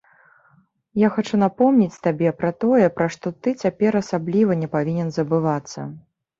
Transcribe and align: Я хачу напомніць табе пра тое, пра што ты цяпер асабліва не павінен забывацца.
Я 1.01 1.09
хачу 1.17 1.35
напомніць 1.43 1.99
табе 2.07 2.33
пра 2.41 2.51
тое, 2.65 2.87
пра 2.97 3.07
што 3.17 3.27
ты 3.45 3.55
цяпер 3.63 4.01
асабліва 4.03 4.61
не 4.65 4.73
павінен 4.75 5.17
забывацца. 5.23 5.91